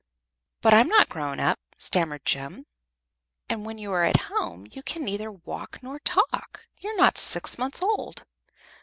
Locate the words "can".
4.81-5.03